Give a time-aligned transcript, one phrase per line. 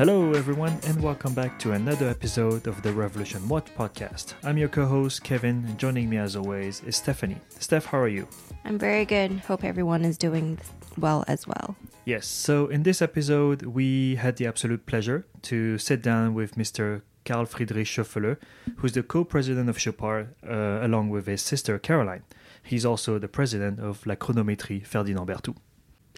[0.00, 4.32] Hello, everyone, and welcome back to another episode of the Revolution Watch podcast.
[4.42, 7.36] I'm your co host, Kevin, and joining me as always is Stephanie.
[7.58, 8.26] Steph, how are you?
[8.64, 9.30] I'm very good.
[9.40, 10.58] Hope everyone is doing
[10.96, 11.76] well as well.
[12.06, 17.02] Yes, so in this episode, we had the absolute pleasure to sit down with Mr.
[17.26, 18.38] Carl Friedrich Scheufele,
[18.76, 22.22] who's the co president of Chopard, uh, along with his sister Caroline.
[22.62, 25.58] He's also the president of La Chronométrie Ferdinand Berthoud.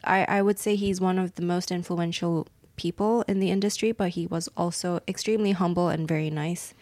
[0.04, 2.46] I, I would say he's one of the most influential
[2.76, 6.74] people in the industry, but he was also extremely humble and very nice.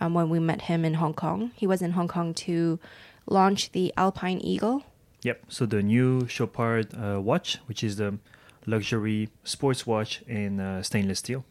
[0.00, 2.78] Um, when we met him in Hong Kong, he was in Hong Kong to
[3.26, 4.84] launch the Alpine Eagle.
[5.22, 8.18] Yep, so the new Chopard uh, watch, which is the
[8.66, 11.44] luxury sports watch in uh, stainless steel.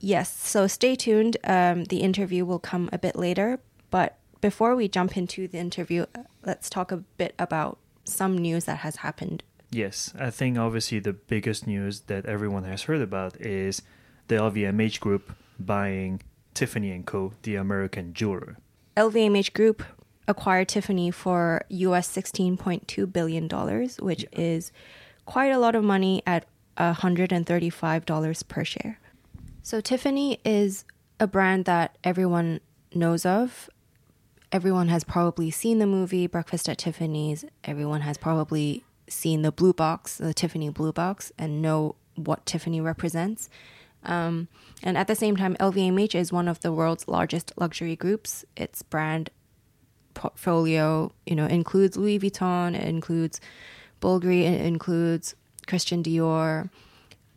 [0.00, 1.36] Yes, so stay tuned.
[1.44, 6.04] Um, the interview will come a bit later, but before we jump into the interview,
[6.14, 9.42] uh, let's talk a bit about some news that has happened.
[9.74, 13.82] Yes, I think obviously the biggest news that everyone has heard about is
[14.28, 16.22] the LVMH group buying
[16.54, 18.56] Tiffany & Co., the American jeweler.
[18.96, 19.82] LVMH Group
[20.28, 23.48] acquired Tiffany for US $16.2 billion,
[23.98, 24.40] which Yeah.
[24.40, 24.70] is
[25.26, 26.46] quite a lot of money at
[26.78, 29.00] $135 per share.
[29.64, 30.84] So, Tiffany is
[31.18, 32.60] a brand that everyone
[32.94, 33.68] knows of.
[34.52, 37.44] Everyone has probably seen the movie Breakfast at Tiffany's.
[37.64, 42.80] Everyone has probably seen the blue box, the Tiffany blue box, and know what Tiffany
[42.80, 43.48] represents.
[44.04, 44.48] Um,
[44.82, 48.44] and at the same time, LVMH is one of the world's largest luxury groups.
[48.56, 49.30] Its brand
[50.14, 53.40] portfolio, you know, includes Louis Vuitton, it includes
[54.00, 55.34] Bulgari, it includes
[55.66, 56.70] Christian Dior,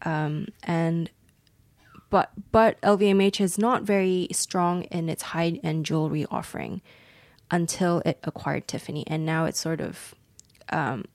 [0.03, 1.09] um, and
[2.09, 6.81] but but LVMH is not very strong in its high end jewelry offering
[7.49, 10.13] until it acquired Tiffany, and now it's sort of
[10.69, 11.05] um,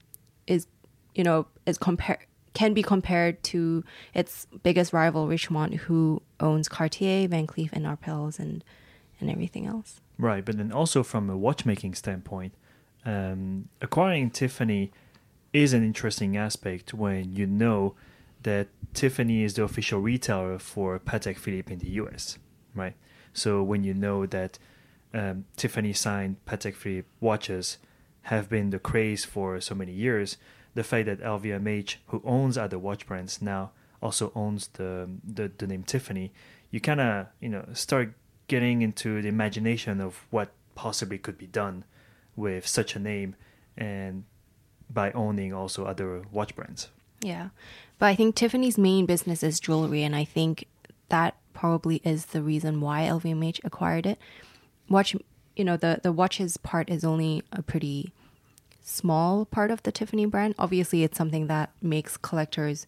[0.46, 0.66] is
[1.14, 2.18] you know is compare
[2.54, 3.82] can be compared to
[4.14, 8.62] its biggest rival Richemont, who owns Cartier, Van Cleef and Arpels, and
[9.20, 10.00] and everything else.
[10.18, 12.54] Right, but then also from a watchmaking standpoint,
[13.04, 14.92] um, acquiring Tiffany
[15.52, 17.94] is an interesting aspect when you know
[18.42, 22.38] that Tiffany is the official retailer for Patek Philippe in the US,
[22.74, 22.94] right?
[23.32, 24.58] So when you know that
[25.14, 27.78] um, Tiffany signed Patek Philippe watches
[28.22, 30.36] have been the craze for so many years,
[30.74, 35.66] the fact that LVMH, who owns other watch brands now, also owns the the, the
[35.66, 36.32] name Tiffany,
[36.70, 38.14] you kind of you know start
[38.48, 41.84] getting into the imagination of what possibly could be done
[42.34, 43.36] with such a name
[43.76, 44.24] and
[44.90, 46.88] by owning also other watch brands.
[47.20, 47.50] Yeah.
[47.98, 50.66] But I think Tiffany's main business is jewelry, and I think
[51.08, 54.18] that probably is the reason why LVMH acquired it.
[54.88, 55.14] Watch,
[55.56, 58.12] you know, the, the watches part is only a pretty
[58.82, 60.54] small part of the Tiffany brand.
[60.58, 62.86] Obviously, it's something that makes collectors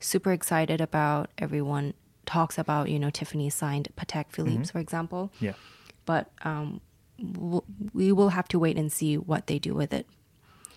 [0.00, 1.30] super excited about.
[1.38, 1.94] Everyone
[2.26, 5.32] talks about, you know, Tiffany signed Patek Philippe, for example.
[5.40, 5.54] Yeah.
[6.06, 6.80] But um,
[7.18, 7.62] w-
[7.92, 10.06] we will have to wait and see what they do with it.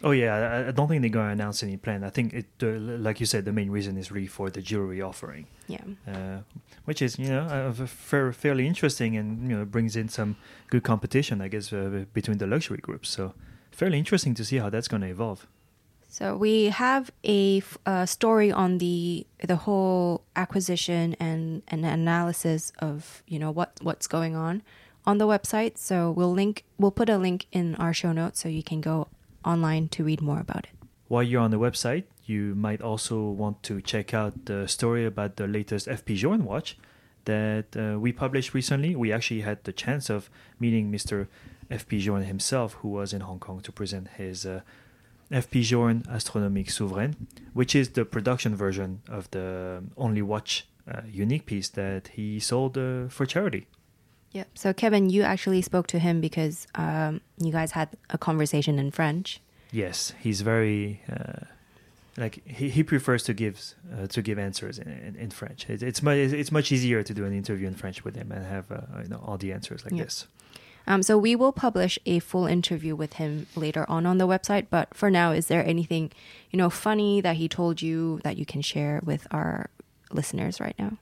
[0.04, 2.04] Oh yeah, I, I don't think they're going to announce any plan.
[2.04, 2.68] I think it, uh,
[3.00, 5.84] like you said, the main reason is really for the jewelry offering, Yeah.
[6.08, 6.40] uh,
[6.86, 10.36] which is you know uh, fair, fairly interesting and you know brings in some
[10.70, 13.10] good competition, I guess, uh, between the luxury groups.
[13.10, 13.34] So
[13.72, 15.48] fairly interesting to see how that's going to evolve.
[16.10, 17.64] So we have a,
[18.06, 24.36] story on the the whole acquisition and and analysis of you know what what's going
[24.36, 24.62] on
[25.06, 25.78] on the website.
[25.78, 29.08] So we'll link we'll put a link in our show notes so you can go
[29.46, 30.72] online to read more about it.
[31.08, 35.36] While you're on the website, you might also want to check out the story about
[35.36, 36.78] the latest FP Journe watch
[37.26, 38.96] that uh, we published recently.
[38.96, 41.28] We actually had the chance of meeting Mr.
[41.70, 44.62] FP Journe himself, who was in Hong Kong to present his uh,
[45.32, 47.16] FP Journe Astronomique Souveraine,
[47.54, 52.78] which is the production version of the only watch uh, unique piece that he sold
[52.78, 53.68] uh, for charity.
[54.34, 54.48] Yep.
[54.56, 58.92] So Kevin, you actually spoke to him because um, you guys had a conversation in
[58.92, 59.40] French.
[59.72, 61.46] Yes, he's very uh,
[62.18, 65.70] like he, he prefers to give uh, to give answers in, in, in French.
[65.70, 68.46] It, it's much it's much easier to do an interview in French with him and
[68.46, 70.04] have uh, you know all the answers like Yeah.
[70.04, 70.28] this.
[70.86, 74.68] Um, so we will publish a full interview with him later on on the website.
[74.70, 76.12] But for now, is there anything
[76.52, 79.70] you know funny that he told you that you can share with our
[80.12, 80.98] listeners right now?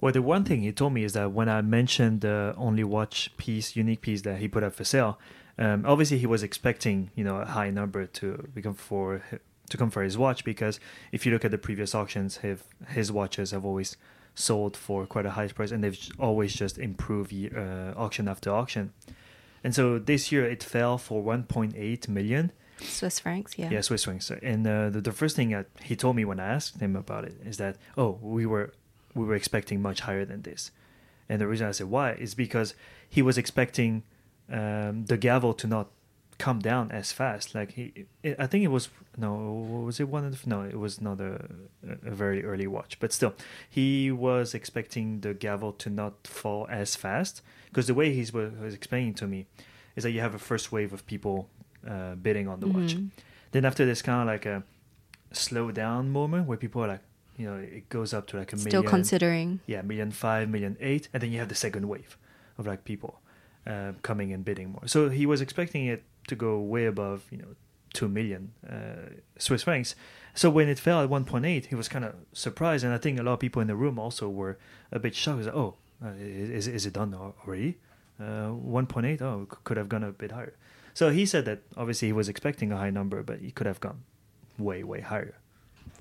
[0.00, 3.34] Well, the one thing he told me is that when I mentioned the only watch
[3.36, 5.18] piece, unique piece that he put up for sale,
[5.58, 9.22] um, obviously he was expecting you know a high number to become for
[9.70, 10.78] to come for his watch because
[11.12, 13.96] if you look at the previous auctions, his his watches have always
[14.34, 18.92] sold for quite a high price, and they've always just improved uh, auction after auction.
[19.64, 22.52] And so this year it fell for 1.8 million.
[22.78, 23.70] Swiss francs, yeah.
[23.70, 24.30] Yeah, Swiss francs.
[24.30, 27.24] And uh, the, the first thing that he told me when I asked him about
[27.24, 28.72] it is that oh, we were
[29.16, 30.70] we were expecting much higher than this.
[31.28, 32.74] And the reason I said why is because
[33.08, 34.04] he was expecting
[34.50, 35.90] um, the gavel to not
[36.38, 37.54] come down as fast.
[37.54, 39.34] Like he, it, I think it was no,
[39.84, 41.44] was it one of the, no, it was not a,
[42.04, 43.34] a very early watch, but still,
[43.68, 48.74] he was expecting the gavel to not fall as fast because the way he was,
[48.74, 49.46] explaining to me
[49.96, 51.48] is that you have a first wave of people
[51.88, 52.96] uh, bidding on the watch.
[52.96, 53.10] Mhm.
[53.52, 54.62] Then after this kind of like a
[55.32, 57.00] slow down moment where people are like,
[57.36, 59.60] you know, it goes up to like a Still million, considering.
[59.66, 62.16] yeah, million five, million eight, and then you have the second wave
[62.58, 63.20] of like people
[63.66, 64.86] uh, coming and bidding more.
[64.86, 67.48] So he was expecting it to go way above, you know,
[67.92, 69.94] two million uh, Swiss francs.
[70.34, 73.22] So when it fell at 1.8, he was kind of surprised, and I think a
[73.22, 74.58] lot of people in the room also were
[74.92, 75.44] a bit shocked.
[75.44, 77.78] Like, oh, uh, is is it done already?
[78.18, 80.54] Uh, 1.8, oh, it could have gone a bit higher.
[80.94, 83.80] So he said that obviously he was expecting a high number, but he could have
[83.80, 84.04] gone
[84.58, 85.34] way way higher.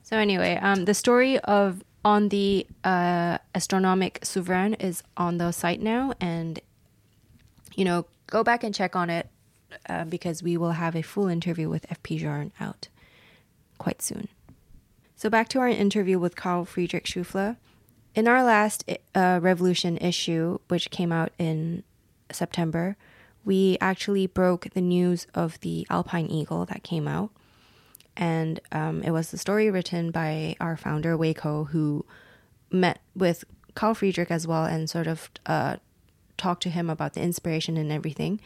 [0.05, 5.81] So anyway, um, the story of on the uh, Astronomique Souveraine is on the site
[5.81, 6.59] now, and
[7.75, 9.27] you know, go back and check on it
[9.89, 12.87] uh, because we will have a full interview with FP Journe out
[13.79, 14.27] quite soon.
[15.15, 17.57] So back to our interview with Carl Friedrich Scheufele.
[18.13, 21.83] In our last uh, Revolution issue, which came out in
[22.31, 22.95] September,
[23.43, 27.31] we actually broke the news of the Alpine Eagle that came out
[28.17, 32.05] and um, it was the story written by our founder Wei Koh, who
[32.71, 35.77] met with Carl Friedrich as well and sort of uh,
[36.37, 38.39] talked to him about the inspiration and everything.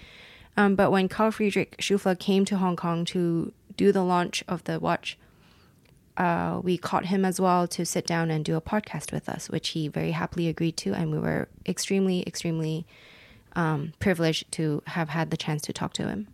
[0.57, 4.63] Um, but when Carl Friedrich Scheufele came to Hong Kong to do the launch of
[4.66, 5.18] the watch,
[6.18, 9.50] uh, we caught him as well to sit down and do a podcast with us,
[9.50, 12.86] which he very happily agreed to, and we were extremely, extremely
[13.56, 16.27] um, privileged to have had the chance to talk to him.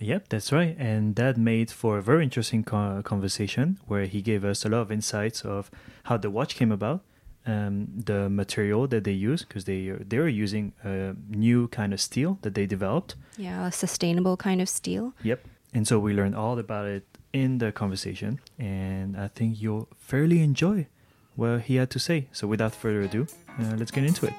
[0.00, 0.74] Yep, that's right.
[0.78, 4.90] And that made for a very interesting conversation where he gave us a lot of
[4.90, 5.70] insights of
[6.04, 7.02] how the watch came about,
[7.46, 12.00] um, the material that they use, because they, they were using a new kind of
[12.00, 13.14] steel that they developed.
[13.36, 15.12] Yeah, a sustainable kind of steel.
[15.22, 15.44] Yep.
[15.74, 18.40] And so we learned all about it in the conversation.
[18.58, 20.86] And I think you'll fairly enjoy
[21.36, 22.28] what he had to say.
[22.32, 23.26] So without further ado,
[23.58, 24.34] uh, let's get into it.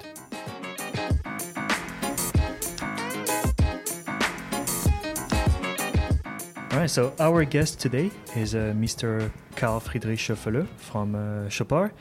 [6.82, 9.32] Right, so our guest today is uh, Mr.
[9.56, 11.92] Karl Friedrich Scheufele from uh, Chopard.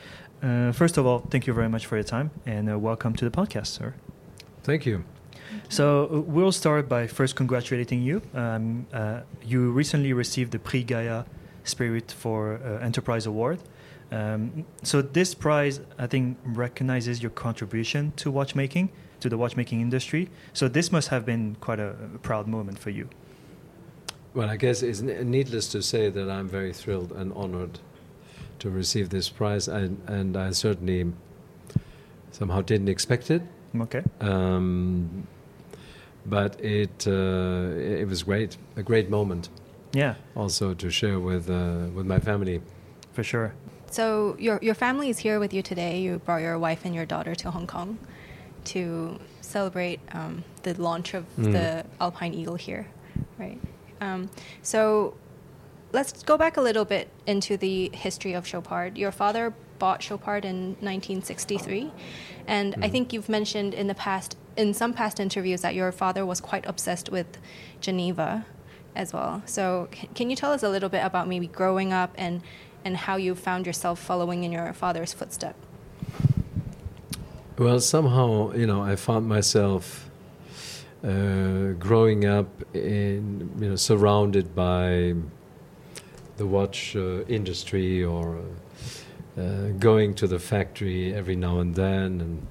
[0.43, 3.29] Uh, first of all, thank you very much for your time and uh, welcome to
[3.29, 3.93] the podcast, sir.
[4.63, 5.05] Thank you.
[5.69, 8.23] So uh, we'll start by first congratulating you.
[8.33, 11.25] Um, uh, you recently received the Prix Gaia
[11.65, 13.59] Spirit for uh, Enterprise Award.
[14.11, 18.89] Um, so this prize, I think, recognizes your contribution to watchmaking,
[19.21, 20.31] to the watchmaking industry.
[20.55, 23.11] So this must have been quite a, a proud moment for you.
[24.35, 27.81] Well, I guess it's needless to say that I'm very thrilled and honored
[28.61, 31.13] to receive this prize, and, and I certainly
[32.31, 33.43] somehow didn't expect it.
[33.81, 34.03] Okay.
[34.21, 35.27] Um,
[36.27, 39.49] but it uh, it was great, a great moment,
[39.93, 42.61] Yeah, also to share with uh, with my family.
[43.13, 43.53] for sure.
[43.91, 46.01] So your your family is here with you today.
[46.01, 47.99] You brought your wife and your daughter to Hong Kong
[48.65, 51.53] to celebrate um, the launch of Mm.
[51.53, 52.87] the Alpine Eagle here,
[53.39, 53.59] right?
[54.01, 54.31] Um,
[54.63, 55.15] so
[55.93, 58.97] let's go back a little bit into the history of Chopard.
[58.99, 61.91] Your father bought Chopard in 1963,
[62.47, 62.93] and I Mhm.
[62.93, 66.67] think you've mentioned in the past, in some past interviews, that your father was quite
[66.67, 67.39] obsessed with
[67.81, 68.45] Geneva
[68.95, 69.43] as well.
[69.47, 72.43] So c- can you tell us a little bit about maybe growing up and
[72.85, 75.59] and how you found yourself following in your father's footsteps?
[77.59, 80.10] Well, somehow, you know, I found myself
[81.05, 85.15] uh, growing up in, you know, surrounded by
[86.37, 92.21] the watch uh, industry or uh, uh, going to the factory every now and then
[92.21, 92.47] and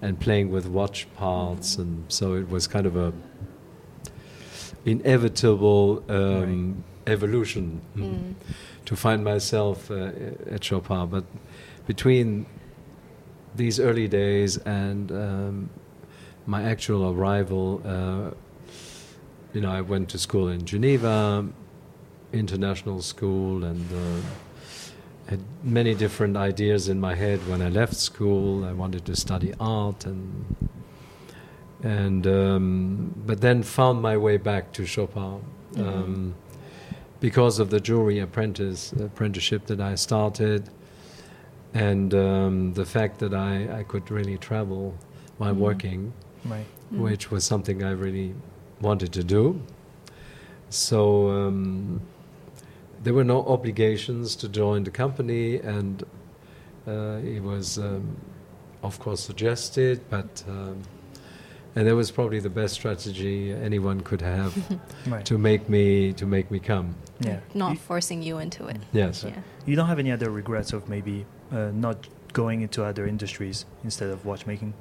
[0.00, 3.12] and playing with watch parts, and so it was kind of a
[4.84, 8.34] inevitable um, evolution Mm.
[8.84, 10.10] to find myself uh,
[10.50, 11.10] at Chopard.
[11.10, 11.24] But
[11.86, 12.46] between
[13.54, 15.70] these early days and um,
[16.46, 18.30] my actual arrival, uh,
[19.54, 21.46] you know, I went to school in Geneva,
[22.32, 28.64] international school, and uh, had many different ideas in my head when I left school.
[28.64, 30.44] I wanted to study art and
[31.82, 35.42] and um, but then found my way back to Chopard.
[35.76, 36.34] Um,
[37.20, 40.68] because of the jewelry apprentice apprenticeship that I started,
[41.72, 44.94] and um, the fact that I, I could really travel
[45.38, 45.58] while Mhm.
[45.58, 46.12] working,
[46.44, 46.66] Right.
[46.92, 46.98] Mm.
[47.00, 48.34] which was something I really
[48.80, 49.60] wanted to do.
[50.70, 52.00] So um,
[53.02, 56.02] there were no obligations to join the company, and
[56.84, 58.02] Uh, it was, um,
[58.82, 60.82] of course, suggested, but um,
[61.76, 64.52] and that was probably the best strategy anyone could have
[65.06, 65.24] Right.
[65.26, 66.94] to make me to make me come.
[67.20, 67.38] yeah.
[67.54, 68.78] Not You, forcing you into it.
[68.92, 69.22] Yes.
[69.24, 69.40] Yeah.
[69.66, 71.96] you don't have any other regrets of maybe uh, not
[72.32, 74.72] going into other industries instead of watchmaking?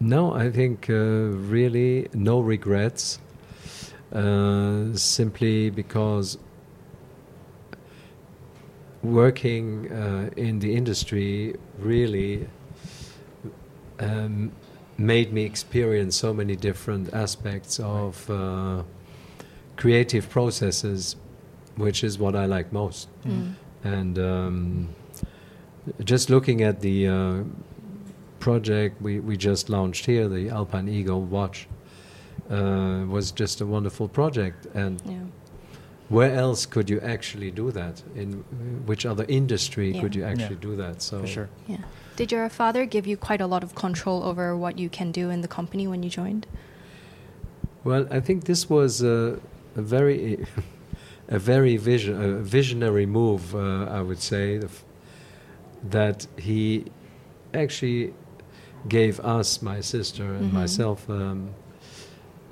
[0.00, 3.18] No, I think uh, really no regrets.
[4.12, 6.36] Uh, simply because
[9.04, 12.48] working uh, in the industry really
[14.00, 14.50] um,
[14.98, 18.82] made me experience so many different aspects of uh,
[19.76, 21.14] creative processes,
[21.76, 23.08] which is what I like most.
[23.24, 23.54] Mm.
[23.84, 24.88] And um,
[26.02, 27.42] just looking at the uh,
[28.40, 31.68] project we, we just launched here, the Alpine Eagle watch,
[32.50, 34.66] uh, was just a wonderful project.
[34.74, 35.18] And Yeah.
[36.08, 38.02] where else could you actually do that?
[38.16, 38.42] In
[38.86, 40.00] which other industry Yeah.
[40.00, 40.30] could you Yeah.
[40.32, 41.02] actually do that?
[41.02, 41.48] So For sure.
[41.68, 41.76] Yeah.
[42.16, 45.30] Did your father give you quite a lot of control over what you can do
[45.30, 46.46] in the company when you joined?
[47.84, 49.38] Well, I think this was a,
[49.76, 50.44] a very,
[51.28, 53.54] a very vision, a visionary move.
[53.54, 54.60] Uh, I would say
[55.90, 56.84] that he
[57.54, 58.12] actually
[58.88, 60.60] gave us, my sister and Mhm.
[60.60, 61.50] myself, um,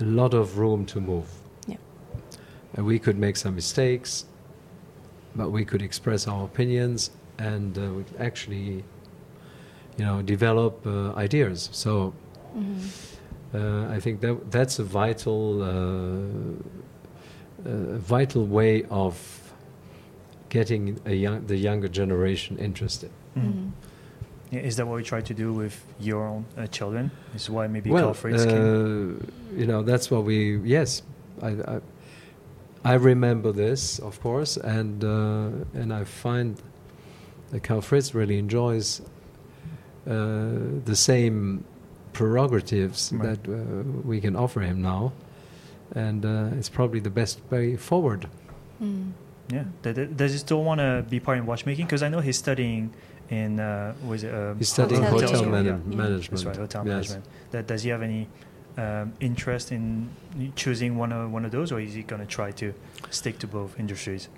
[0.00, 1.26] a lot of room to move.
[1.66, 1.76] Yeah.
[2.74, 4.26] And we could make some mistakes,
[5.34, 8.84] but we could express our opinions and uh, we could actually,
[9.96, 11.68] you know, develop uh, ideas.
[11.72, 12.12] So.
[12.56, 12.88] Mm-hmm.
[13.54, 15.68] Uh, I think that that's a vital, uh,
[17.66, 19.14] uh, vital way of
[20.50, 23.10] getting a young, the younger generation interested.
[23.36, 23.42] Mhm.
[23.42, 23.68] Mm-hmm.
[24.50, 27.10] Yeah, is that what we try to do with your own uh, children?
[27.34, 29.20] Is why maybe well, Carl Fritz came?
[29.20, 30.58] uh, you know, that's what we.
[30.60, 31.02] Yes,
[31.42, 31.80] I, I,
[32.84, 36.56] I remember this, of course, and uh, and I find
[37.50, 39.02] that Carl Fritz really enjoys
[40.06, 40.52] uh,
[40.84, 41.64] the same
[42.12, 43.42] prerogatives Right.
[43.42, 45.12] that uh, we can offer him now,
[45.94, 48.28] and uh, it's probably the best way forward.
[48.82, 49.12] Mm.
[49.50, 49.64] Yeah.
[49.82, 51.86] Does, does he still want to be part in watchmaking?
[51.86, 52.92] Because I know he's studying
[53.30, 55.86] in uh, was it, uh, He's studying Hotel hotel, management.
[55.86, 55.96] mana- Yeah.
[56.08, 56.30] management.
[56.30, 56.92] That's right, hotel yes.
[56.92, 57.24] management.
[57.50, 58.28] That, does he have any
[58.78, 60.08] um, interest in
[60.56, 62.72] choosing one of one of those, or is he going to try to
[63.10, 64.28] stick to both industries?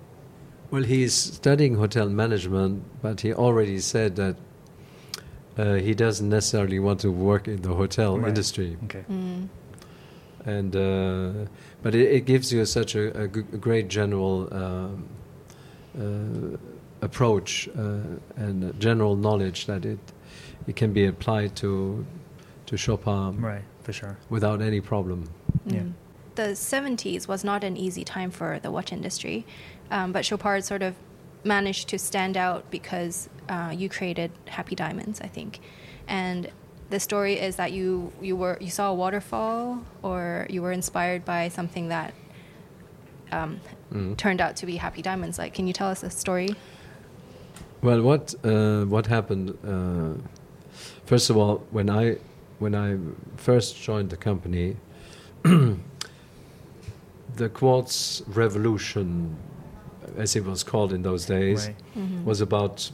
[0.71, 4.35] Well, he's studying hotel management, but he already said that
[5.57, 8.29] uh, he doesn't necessarily want to work in the hotel Right.
[8.29, 8.77] industry.
[8.85, 9.03] Okay.
[9.11, 9.47] Mm.
[10.45, 11.45] And uh,
[11.83, 15.05] but it, it gives you such a, a g- a great general um,
[15.99, 16.57] uh,
[17.01, 17.81] approach uh,
[18.35, 19.99] and uh, general knowledge that it
[20.67, 22.05] it can be applied to
[22.67, 24.17] to Chopard Right, for sure.
[24.29, 25.29] without any problem.
[25.65, 25.79] Yeah.
[25.81, 25.93] Mm.
[26.35, 29.45] The 70s was not an easy time for the watch industry,
[29.89, 30.95] um, but Chopard sort of
[31.43, 35.59] managed to stand out because uh, you created Happy Diamonds, I think.
[36.07, 36.49] And
[36.89, 41.25] the story is that you, you, were, you saw a waterfall or you were inspired
[41.25, 42.13] by something that
[43.31, 43.59] um,
[43.91, 44.15] Mhm.
[44.17, 45.37] turned out to be Happy Diamonds.
[45.37, 46.55] Like, can you tell us a story?
[47.81, 49.57] Well, what uh, what happened?
[49.65, 50.13] Uh,
[51.05, 52.17] first of all, when I
[52.59, 52.97] when I
[53.37, 54.75] first joined the company,
[57.35, 59.35] the quartz revolution,
[60.17, 61.75] as it was called in those days, Right.
[61.97, 62.23] Mhm.
[62.23, 62.91] was about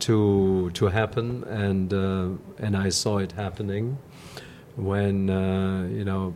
[0.00, 2.28] to to happen, and uh,
[2.58, 3.98] and I saw it happening
[4.76, 6.34] when uh, you know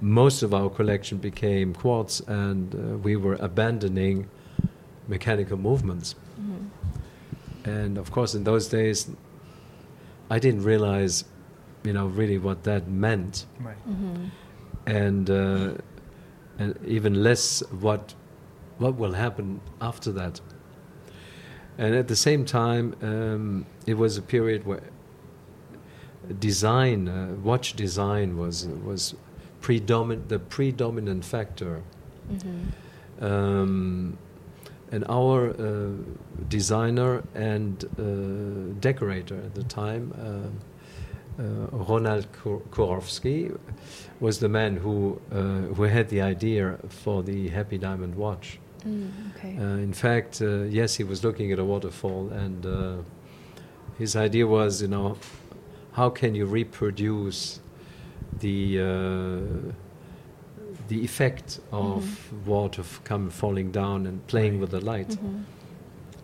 [0.00, 4.26] most of our collection became quartz, and uh, we were abandoning
[5.08, 6.14] mechanical movements.
[6.40, 6.68] Mhm.
[7.64, 9.08] And of course, in those days,
[10.30, 11.24] I didn't realize,
[11.84, 13.76] you know, really what that meant, Right.
[13.88, 14.30] Mhm.
[14.86, 15.74] and uh,
[16.58, 18.14] and even less what
[18.78, 20.40] what will happen after that.
[21.78, 24.82] And at the same time, um, it was a period where
[26.38, 29.14] design, uh, watch design, was was
[29.60, 31.82] predominant, the predominant factor.
[32.30, 33.22] Mhm.
[33.24, 34.18] Um,
[34.92, 35.90] and our uh,
[36.48, 43.58] designer and uh, decorator at the time, uh, uh, Ronald Kur- Kurowski,
[44.20, 48.58] was the man who uh, who had the idea for the Happy Diamond watch.
[48.86, 49.56] Mm, okay.
[49.56, 52.96] Uh, in fact, uh, yes, he was looking at a waterfall, and uh,
[53.98, 55.16] his idea was, you know,
[55.92, 57.60] how can you reproduce
[58.40, 59.72] the uh,
[60.92, 62.04] the effect of
[62.46, 65.44] water f- come falling down and playing with the light, Mhm.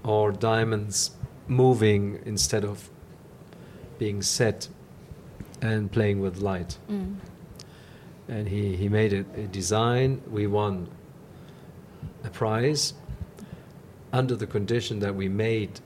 [0.04, 1.12] or diamonds
[1.46, 2.90] moving instead of
[3.98, 4.68] being set
[5.62, 6.76] and playing with light.
[6.90, 7.14] Mm.
[8.28, 10.20] And he, he made it a design.
[10.30, 10.88] We won
[12.24, 12.92] a prize
[14.12, 15.80] under the condition that we made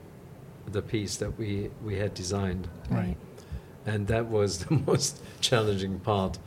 [0.73, 2.67] the piece that we, we had designed.
[2.91, 3.17] Right.
[3.87, 6.39] And that was the most challenging part,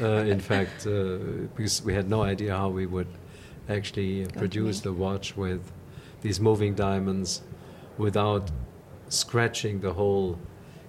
[0.00, 1.18] uh, in fact, uh,
[1.56, 3.08] because we had no idea how we would
[3.68, 4.84] actually to produce make.
[4.84, 5.72] the watch with
[6.22, 7.42] these moving diamonds
[7.98, 8.50] without
[9.08, 10.38] scratching the whole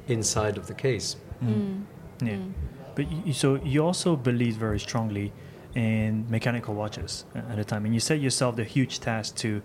[0.08, 1.16] inside of the case.
[1.44, 1.84] Mm.
[2.22, 2.34] Yeah.
[2.34, 2.54] Mm.
[2.96, 5.34] But you, so you also believed very strongly
[5.76, 9.62] in mechanical watches at the time, and you set yourself the huge task to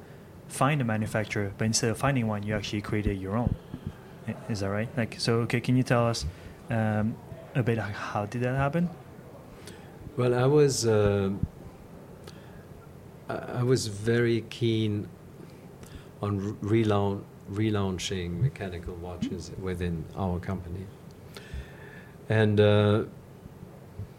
[0.49, 3.55] find a manufacturer, but instead of finding one, you actually created your own.
[4.49, 4.89] Is that right?
[4.97, 6.25] Like, so okay, can you tell us
[6.71, 7.15] um,
[7.55, 8.89] a bit how did that happen?
[10.17, 11.47] Well, I was um
[13.29, 15.09] I was very keen
[16.21, 17.23] on re- relaunch,
[17.53, 20.87] relaunching mechanical watches within our company,
[22.29, 23.05] and uh,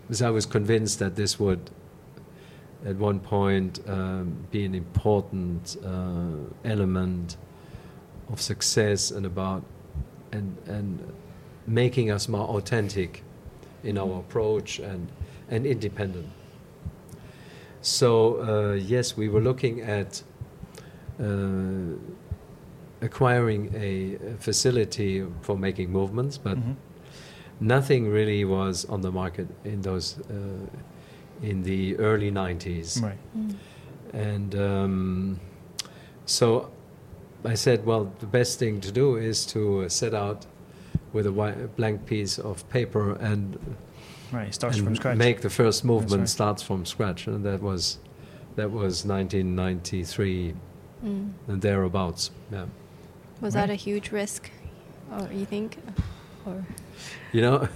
[0.07, 1.69] because I was convinced that this would,
[2.85, 7.37] at one point, um, be an important uh, element
[8.29, 9.63] of success and about
[10.31, 10.99] and and
[11.67, 13.23] making us more authentic
[13.83, 15.11] in our approach and
[15.49, 16.27] and independent.
[17.81, 20.23] So uh, yes, we were looking at
[21.19, 21.95] uh,
[23.01, 26.75] acquiring a, a facility for making movements, but Mhm.
[27.59, 30.67] nothing really was on the market in those uh,
[31.41, 33.01] in the early 90s.
[33.01, 33.17] Right.
[33.35, 33.55] Mm.
[34.13, 35.39] And um,
[36.25, 36.69] so
[37.43, 40.45] I said, well, the best thing to do is to uh, set out
[41.13, 43.57] with a whi- blank piece of paper and,
[44.31, 44.53] Right.
[44.53, 45.17] Starts and from scratch.
[45.17, 46.29] make the first movement right.
[46.29, 47.27] starts from scratch.
[47.27, 47.97] And that was
[48.55, 50.53] that was 1993
[51.03, 51.31] Mm.
[51.47, 52.29] and thereabouts.
[52.51, 52.65] Yeah.
[53.41, 53.67] Was Right.
[53.67, 54.51] that a huge risk,
[55.11, 55.77] or you think,
[56.45, 56.63] or
[57.33, 57.67] You know,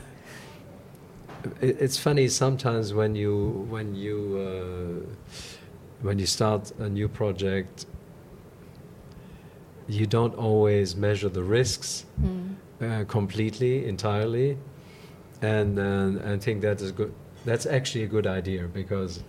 [1.59, 5.09] it, it's funny sometimes when you when you uh,
[6.01, 7.85] when you start a new project,
[9.87, 12.55] you don't always measure the risks Mm.
[12.81, 14.57] uh, completely, entirely,
[15.41, 17.13] and uh, I think that is good.
[17.45, 19.23] That's actually a good idea because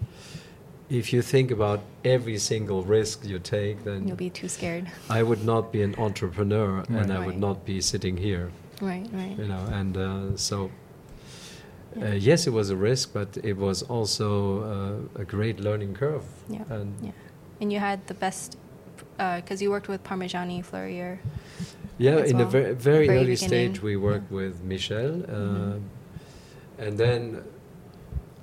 [0.88, 4.87] if you think about every single risk you take, then you'll be too scared?
[5.11, 7.27] I would not be an entrepreneur, and I Right.
[7.27, 9.07] would not be sitting here Right.
[9.12, 9.37] Right.
[9.38, 10.71] you know and uh, so
[11.97, 12.11] Yeah.
[12.11, 14.29] uh, yes it was a risk but it was also
[15.16, 16.64] uh, a great learning curve Yeah.
[16.71, 17.12] and Yeah.
[17.61, 18.57] And you had the best,
[19.16, 21.18] because you worked with Parmigiani Fleurier.
[21.98, 22.44] yeah in well.
[22.44, 23.74] the very, very, Very early beginning.
[23.74, 25.81] stage we worked with michel uh, Mhm.
[26.79, 27.42] and then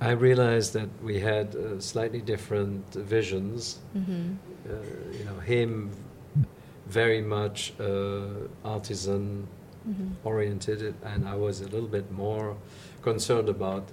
[0.00, 2.82] i realized that we had uh, slightly different
[3.14, 4.26] visions Mm-hmm.
[4.66, 4.72] uh,
[5.18, 5.70] you know him
[7.00, 7.84] very much uh,
[8.76, 9.46] artisan
[9.86, 10.26] Mm-hmm.
[10.32, 12.56] oriented and I was a little bit more
[13.02, 13.84] concerned about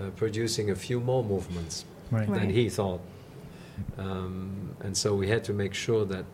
[0.00, 2.26] uh, producing a few more movements Right.
[2.28, 2.40] Right.
[2.40, 3.00] than he thought.
[3.98, 6.24] Um, and so we had to make sure that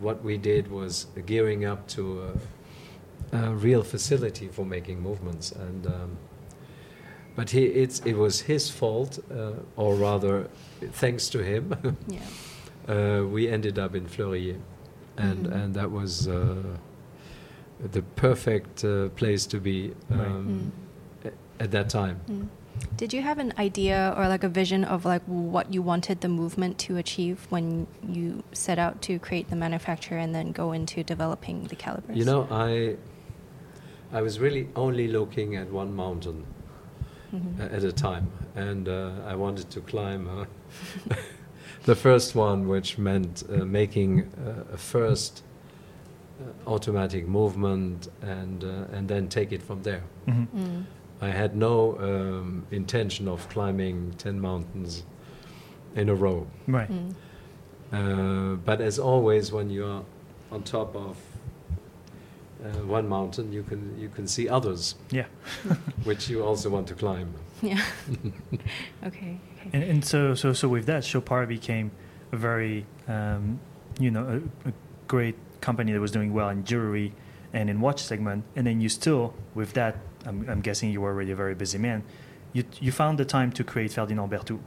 [0.00, 2.22] what we did was gearing up to
[3.32, 5.52] a, a real facility for making movements.
[5.52, 6.16] And um,
[7.34, 10.48] but he, it's, it was his fault, uh, or rather,
[10.92, 11.74] thanks to him,
[12.06, 12.20] Yeah.
[12.88, 14.56] uh, we ended up in Fleurier,
[15.16, 15.54] and Mhm.
[15.64, 16.56] and that was uh,
[17.92, 20.26] the perfect uh, place to be Right.
[20.26, 20.72] um,
[21.24, 22.20] a- at that time.
[22.28, 22.48] Mm.
[22.96, 26.28] Did you have an idea or like a vision of like what you wanted the
[26.28, 31.02] movement to achieve when you set out to create the manufacturer and then go into
[31.02, 32.16] developing the calibers?
[32.16, 32.96] You know, I
[34.12, 36.44] I was really only looking at one mountain
[37.32, 37.72] Mhm.
[37.76, 40.44] at a time, and uh, I wanted to climb uh,
[41.84, 45.42] the first one, which meant uh, making uh, a first
[46.40, 50.02] uh, automatic movement and uh, and then take it from there.
[50.26, 50.46] Mhm.
[50.54, 50.84] Mm.
[51.22, 55.04] I had no um, intention of climbing 10 mountains
[55.94, 56.48] in a row.
[56.66, 56.90] Right.
[56.90, 57.14] Mm.
[57.92, 60.02] Uh, but as always, when you are
[60.50, 61.16] on top of
[62.64, 65.26] uh, one mountain, you can, you can see others, Yeah.
[66.04, 67.32] which you also want to climb.
[67.62, 67.80] Yeah.
[69.06, 69.38] okay.
[69.60, 69.70] Okay.
[69.72, 71.92] And, and so, so, so with that, Chopard became
[72.32, 73.60] a very, um,
[74.00, 74.72] you know, a, a
[75.06, 77.14] great company that was doing well in jewelry
[77.52, 78.42] and in watch segment.
[78.56, 81.78] And then you still, with that, I'm, I'm guessing you were already a very busy
[81.78, 82.02] man.
[82.52, 84.60] You, you found the time to create Ferdinand Berthoud.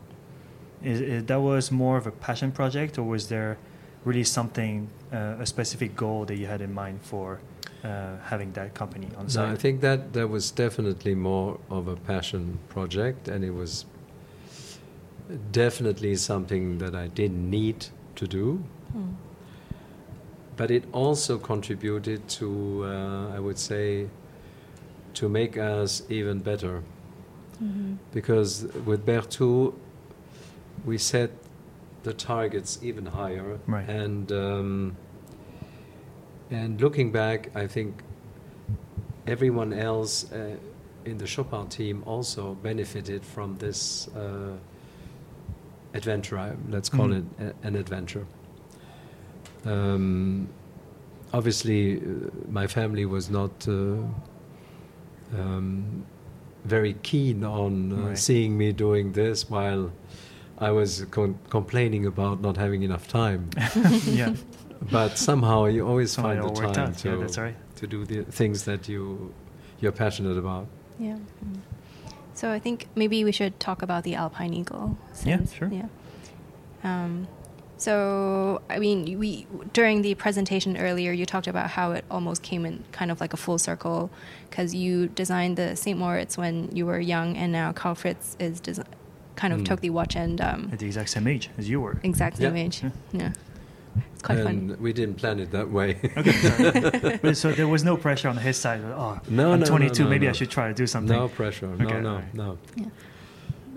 [0.83, 3.57] Is, is that was more of a passion project, or was there
[4.03, 7.39] really something, uh, a specific goal that you had in mind for
[7.83, 9.47] uh, having that company on site?
[9.47, 9.53] No.
[9.53, 13.85] I think that that was definitely more of a passion project, and it was
[15.51, 18.63] definitely something that I didn't need to do.
[18.95, 19.15] Mm.
[20.55, 24.07] but it also contributed to, uh, I would say,
[25.15, 26.81] to make us even better.
[27.61, 27.97] Mhm.
[28.13, 29.73] Because with Berthoud,
[30.85, 31.29] we set
[32.03, 33.89] the targets even higher, Right.
[33.89, 34.95] and um,
[36.51, 38.03] And looking back, I think
[39.25, 40.55] everyone else uh,
[41.03, 44.53] in the Chopard team also benefited from this uh,
[45.93, 46.55] adventure.
[46.69, 47.17] Let's call Mhm.
[47.17, 47.25] it
[47.63, 48.25] a, an adventure.
[49.65, 50.47] Um,
[51.33, 52.01] obviously, uh,
[52.51, 53.95] my family was not uh,
[55.39, 56.05] um,
[56.63, 58.17] very keen on uh, Right.
[58.17, 59.91] seeing me doing this while
[60.57, 63.49] I was con- complaining about not having enough time.
[64.07, 64.33] yeah.
[64.91, 66.97] but somehow you always Somehow find the time out.
[66.99, 67.55] to Yeah, that's right.
[67.75, 69.33] to do the things that you
[69.81, 70.67] you're passionate about.
[70.99, 71.17] Yeah.
[72.33, 74.97] So I think maybe we should talk about the Alpine Eagle.
[75.25, 75.69] Yeah, sure.
[75.71, 75.87] Yeah.
[76.83, 77.27] Um,
[77.85, 79.29] so I mean, we
[79.73, 83.33] during the presentation earlier, you talked about how it almost came in kind of like
[83.33, 84.09] a full circle
[84.49, 85.97] because you designed the St.
[86.03, 88.85] Moritz when you were young, and now Carl Fritz is desi-
[89.41, 89.65] kind of Mm.
[89.69, 91.95] took the watch and um, At the exact same age as you were.
[92.03, 92.63] exact same Yeah.
[92.65, 92.77] age.
[92.83, 92.89] Yeah.
[93.21, 93.31] Yeah.
[94.13, 94.77] It's quite and fun.
[94.85, 95.89] we didn't plan it that way.
[96.19, 97.19] Okay.
[97.21, 98.81] but so there was no pressure on his side.
[98.83, 100.03] Oh, No, I'm no, no, 22.
[100.03, 101.15] no, maybe I should try to do something.
[101.17, 101.67] no pressure.
[101.67, 102.33] No, Okay, no, alright.
[102.33, 102.57] no.
[102.83, 102.89] Yeah.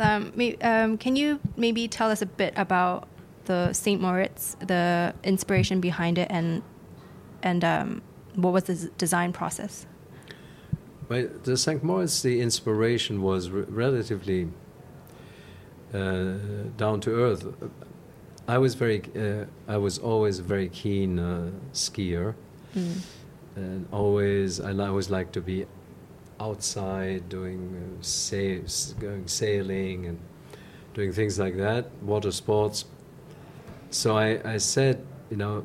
[0.06, 3.08] Um, may, um, can you maybe tell us a bit about
[3.48, 4.00] the St.
[4.00, 6.62] Moritz, the inspiration behind it, and
[7.42, 8.02] and um,
[8.34, 9.86] what was the design process?
[11.08, 11.82] Well, the St.
[11.82, 14.48] Moritz, the inspiration was re- relatively
[15.94, 16.34] uh,
[16.76, 17.46] down to earth.
[18.46, 22.34] I was very, uh, I was always a very keen uh, skier,
[22.76, 23.00] Mm.
[23.56, 25.64] and always I always liked to be
[26.38, 30.18] outside doing uh, sa- going sailing and
[30.94, 32.84] doing things like that, water sports.
[33.90, 35.64] So I, I said, you know,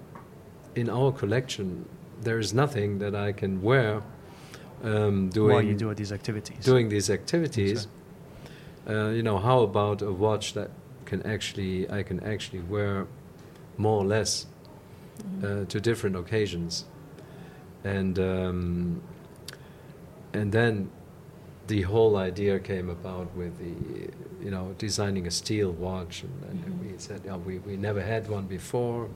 [0.75, 1.88] in our collection,
[2.21, 4.01] there is nothing that I can wear
[4.83, 6.63] um, doing While you do these activities.
[6.65, 7.88] doing these activities.
[8.88, 10.69] Uh, you know, how about a watch that
[11.05, 13.07] can actually I can actually wear
[13.77, 14.45] more or less
[15.43, 16.86] uh, to different occasions,
[17.83, 19.01] and um,
[20.33, 20.89] and then
[21.67, 24.12] the whole idea came about with the
[24.43, 26.91] you know designing a steel watch, and, and Mhm.
[26.91, 29.08] we said, yeah, we we never had one before.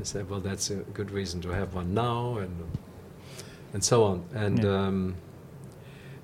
[0.00, 2.54] I said, well, that's a good reason to have one now, and
[3.74, 4.62] and so on, and.
[4.64, 4.86] Yeah.
[4.86, 5.14] Um,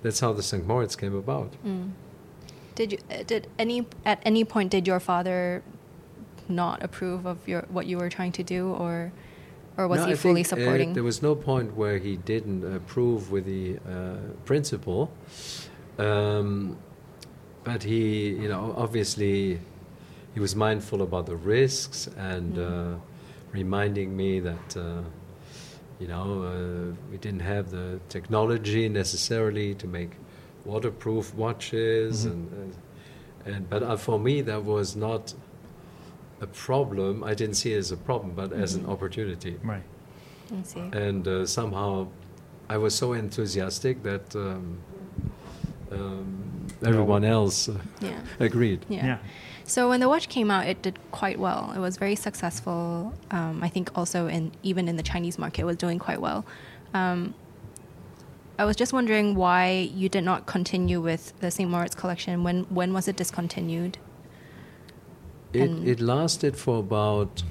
[0.00, 0.64] that's how the St.
[0.64, 1.50] Moritz came about.
[1.66, 1.90] Mm.
[2.76, 5.60] Did you uh, did any at any point did your father
[6.48, 9.10] not approve of your what you were trying to do, or
[9.78, 12.64] or was No, he I fully think, uh, there was no point where he didn't
[12.74, 15.10] approve with the uh, principle,
[15.98, 16.76] um,
[17.64, 19.60] but he, you know, obviously,
[20.34, 22.94] he was mindful about the risks and Mhm.
[22.96, 22.98] uh,
[23.52, 24.76] reminding me that.
[24.76, 25.02] Uh,
[26.00, 30.10] you know, uh, we didn't have the technology necessarily to make
[30.64, 32.30] waterproof watches, Mhm.
[32.30, 35.34] and, uh, and but uh, for me that was not
[36.40, 37.24] a problem.
[37.24, 38.92] I didn't see it as a problem, but as an Mhm.
[38.92, 39.56] opportunity.
[39.64, 39.82] Right.
[40.58, 40.80] I see.
[40.92, 42.08] And uh, somehow,
[42.68, 44.78] I was so enthusiastic that um,
[45.90, 48.20] um, everyone else uh, yeah.
[48.40, 48.84] agreed.
[48.88, 49.06] Yeah.
[49.06, 49.18] Yeah.
[49.64, 51.72] So when the watch came out, it did quite well.
[51.76, 53.12] It was very successful.
[53.30, 56.44] Um, I think also in even in the Chinese market, it was doing quite well.
[56.94, 57.34] Um,
[58.58, 61.70] I was just wondering why you did not continue with the St.
[61.70, 62.42] Moritz collection.
[62.44, 63.98] When when was it discontinued?
[65.52, 67.42] It, it lasted for about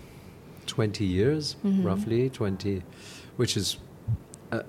[0.67, 1.83] 20 years, Mhm.
[1.85, 2.83] roughly 20,
[3.37, 3.77] which is
[4.51, 4.63] a,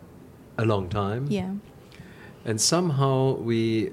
[0.57, 1.27] a long time.
[1.29, 1.55] Yeah.
[2.45, 3.91] And somehow we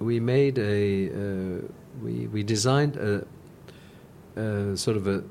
[0.00, 1.60] we made a uh,
[2.02, 3.26] we we designed a,
[4.36, 5.22] a sort of a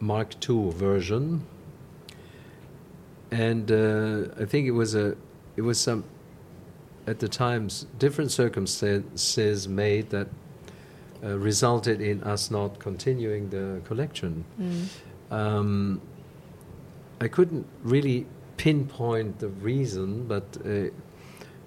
[0.00, 1.42] Mark II version,
[3.30, 5.16] and uh, I think it was a
[5.56, 6.04] it was some
[7.06, 10.28] at the times different circumstances made that
[11.24, 14.44] uh, resulted in us not continuing the collection.
[14.60, 14.86] Mm.
[15.30, 16.00] Um,
[17.20, 20.68] I couldn't really pinpoint the reason, but uh,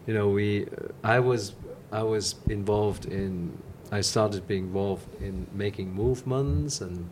[0.08, 0.68] you know, we
[1.04, 1.54] I was
[1.92, 3.58] I was involved in
[3.92, 7.08] I started being involved in making movements, and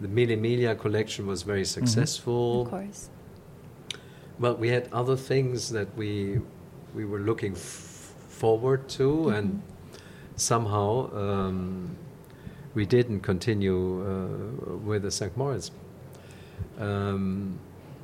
[0.00, 2.62] the Mille Miglia collection was very successful.
[2.62, 3.08] Of course.
[4.38, 6.40] Well, we had other things that we
[6.94, 9.60] we were looking f- forward to, and Mhm.
[10.36, 11.96] Somehow um,
[12.74, 15.36] we didn't continue uh, with the St.
[15.36, 15.70] Moritz.
[16.78, 17.58] Um,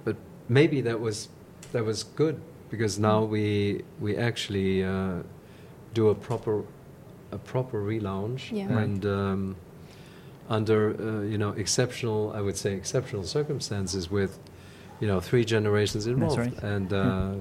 [0.05, 0.17] but
[0.49, 1.29] maybe that was
[1.73, 2.41] that was good
[2.71, 5.23] because now we we actually uh,
[5.95, 6.65] do a proper
[7.31, 8.67] a proper relaunch Yeah.
[8.75, 8.85] Right.
[8.85, 9.57] and um,
[10.49, 14.39] under uh, you know exceptional I would say exceptional circumstances with
[15.01, 16.63] you know three generations involved right.
[16.63, 17.35] and Yeah.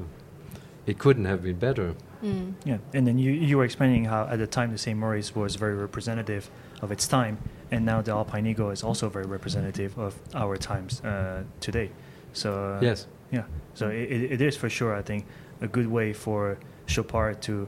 [0.85, 1.93] It couldn't have been better.
[2.23, 2.53] Mm.
[2.65, 4.97] Yeah, and then you you were explaining how at the time the St.
[4.97, 6.49] Moritz was very representative
[6.81, 7.37] of its time,
[7.71, 11.89] and now the Alpine Eagle is also very representative of our times uh, today.
[12.33, 13.43] So uh, yes, yeah.
[13.73, 14.95] So it, it it is for sure.
[14.99, 15.25] I think
[15.61, 17.67] a good way for Chopard to.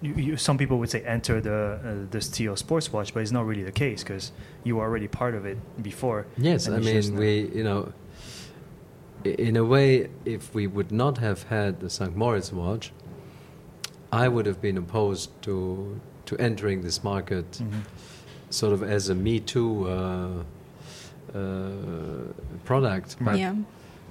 [0.00, 3.32] You, you, some people would say enter the uh, the steel sports watch, but it's
[3.32, 4.30] not really the case because
[4.64, 6.26] you were already part of it before.
[6.36, 6.68] yes.
[6.68, 7.92] I mean, we, you know, i-
[9.24, 12.16] in a way, if we would not have had the St.
[12.16, 12.92] Moritz watch,
[14.12, 17.80] I would have been opposed to to entering this market, Mhm.
[18.50, 20.42] sort of as a Me Too uh,
[21.34, 22.32] uh,
[22.64, 23.16] product.
[23.20, 23.54] But Yeah.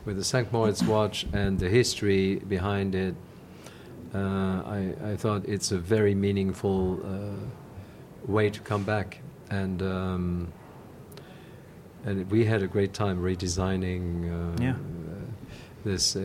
[0.06, 0.52] with the St.
[0.52, 3.14] Moritz watch and the history behind it,
[4.16, 9.20] uh, I, I thought it's a very meaningful uh, way to come back.
[9.52, 10.48] And um,
[12.06, 14.76] and we had a great time redesigning uh, Yeah.
[15.88, 16.22] This uh,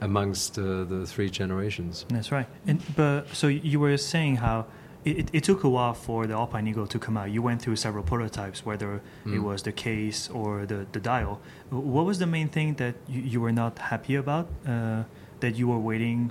[0.00, 2.04] amongst uh, the three generations.
[2.08, 2.46] That's right.
[2.66, 4.66] And but so you were saying how
[5.04, 7.28] it, it, it took a while for the Alpine Eagle to come out.
[7.36, 9.02] You went through several prototypes, whether it
[9.40, 9.42] Mm.
[9.50, 11.34] was the case or the, the dial.
[11.70, 14.46] What was the main thing that you, you were not happy about?
[14.66, 15.02] Uh,
[15.40, 16.30] that you were waiting,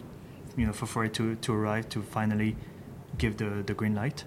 [0.57, 2.55] you know, for, for it to, to arrive to finally
[3.17, 4.23] give the, the green light.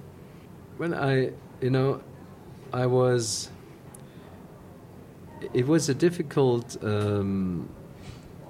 [0.77, 1.15] When I,
[1.65, 2.03] you know,
[2.73, 3.51] I was.
[5.53, 6.67] It was a difficult.
[6.83, 7.69] Um,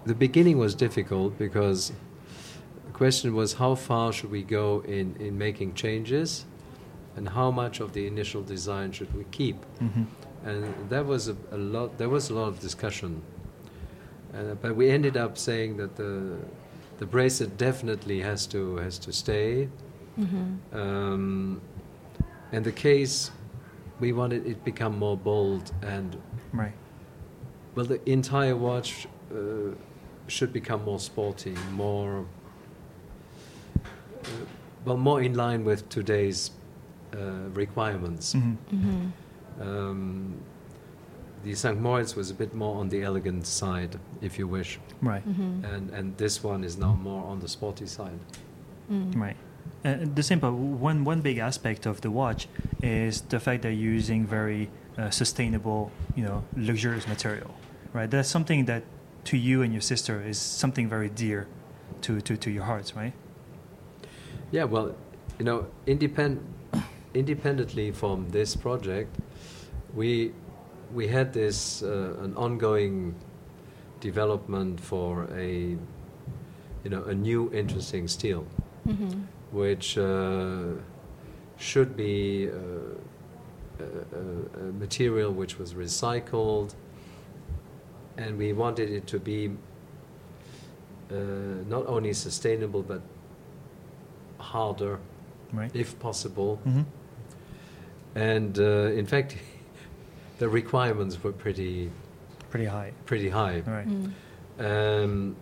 [0.06, 1.92] the beginning was difficult because
[2.86, 6.44] the question was how far should we go in, in making changes,
[7.16, 10.04] and how much of the initial design should we keep, Mm-hmm.
[10.48, 11.96] and that was a, a lot.
[11.98, 13.22] There was a lot of discussion,
[14.34, 16.36] uh, but we ended up saying that the
[16.98, 19.68] the bracelet definitely has to has to stay.
[20.18, 20.78] Mm-hmm.
[20.78, 21.60] Um,
[22.52, 23.30] and the case,
[24.00, 26.16] we wanted it become more bold and
[26.52, 26.72] Right.
[27.74, 29.74] well, the entire watch uh,
[30.28, 32.24] should become more sporty, more
[34.24, 34.28] uh,
[34.84, 36.50] well, more in line with today's
[37.14, 38.32] uh, requirements.
[38.32, 39.62] hmm Mm-hmm.
[39.62, 40.34] Um,
[41.44, 41.78] the St.
[41.78, 45.22] Moritz was a bit more on the elegant side, if you wish, Right.
[45.28, 45.64] Mm-hmm.
[45.64, 48.18] and and this one is now more on the sporty side.
[48.90, 49.14] Mm.
[49.16, 49.36] Right.
[49.84, 52.48] Uh, the same, but one one big aspect of the watch
[52.82, 57.50] is the fact that you're using very uh, sustainable, you know, luxurious material,
[57.92, 58.10] right?
[58.10, 58.82] That's something that
[59.24, 61.46] to you and your sister is something very dear
[62.02, 63.12] to to, to your hearts, right?
[64.52, 64.94] Yeah, well,
[65.38, 66.40] you know, independ-
[67.14, 69.16] independently from this project,
[69.94, 70.32] we
[70.94, 73.14] we had this uh, an ongoing
[74.00, 75.76] development for a
[76.84, 78.44] you know a new interesting steel,
[78.86, 79.22] Mm-hmm.
[79.52, 80.76] which uh,
[81.56, 82.54] should be uh,
[83.80, 86.74] a, a, a material which was recycled,
[88.16, 89.50] and we wanted it to be
[91.10, 91.14] uh,
[91.68, 93.00] not only sustainable but
[94.38, 94.98] harder
[95.52, 95.70] Right.
[95.74, 96.56] if possible.
[96.64, 96.82] hmm
[98.16, 99.36] And uh, in fact,
[100.38, 101.90] the requirements were pretty
[102.50, 102.92] Pretty high.
[103.06, 103.62] pretty high.
[103.66, 103.88] Right.
[103.88, 104.12] Mm.
[104.58, 105.36] Um,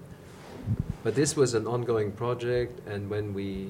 [1.04, 3.68] but this was an ongoing project, and when we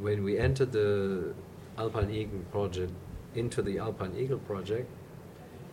[0.00, 1.34] when we entered the
[1.78, 2.92] Alpine Eagle project
[3.34, 4.86] into the Alpine Eagle project,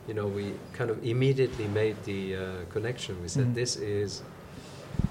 [0.07, 2.41] you know, we kind of immediately made the uh,
[2.73, 3.21] connection.
[3.21, 3.53] We said, Mhm.
[3.55, 4.21] "This is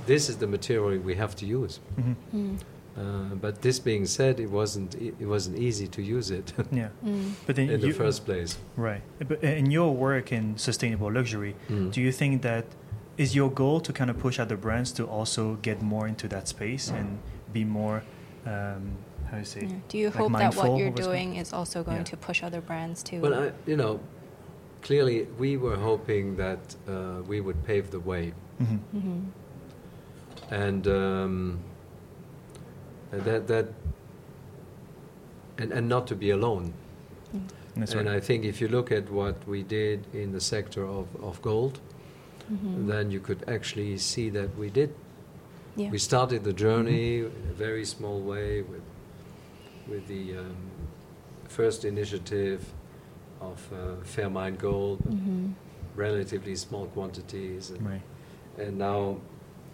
[0.07, 2.59] this is the material we have to use." hmm Mm.
[2.96, 6.88] Uh, but this being said, it wasn't e- it wasn't easy to use it Yeah.
[7.05, 7.33] Mm.
[7.46, 8.59] But then in you, the first place.
[8.76, 9.03] right.
[9.29, 11.92] But in your work in sustainable luxury, Mm.
[11.92, 12.64] do you think that
[13.16, 16.48] is your goal to kind of push other brands to also get more into that
[16.48, 17.18] space and
[17.53, 18.03] be more
[18.46, 18.83] um,
[19.26, 19.76] how do you say Yeah.
[19.88, 22.11] Do you like hope that what you're doing is also going Yeah.
[22.12, 23.16] to push other brands to?
[23.20, 24.00] Well, I, you know,
[24.83, 29.21] clearly we were hoping that uh, we would pave the way, hmm mm-hmm.
[30.55, 31.59] and um,
[33.11, 33.66] that that
[35.59, 36.73] and and not to be alone.
[37.77, 38.16] That's and right.
[38.16, 41.81] I think if you look at what we did in the sector of, of gold,
[42.53, 42.88] Mm-hmm.
[42.88, 44.90] then you could actually see that we did.
[45.77, 45.88] yeah.
[45.93, 48.83] We started the journey in a very small way with
[49.87, 50.57] with the um,
[51.49, 52.61] first initiative
[53.40, 55.53] of uh, Fairmined Gold, mm-hmm.
[55.96, 58.03] relatively small quantities, and, right.
[58.59, 59.18] and now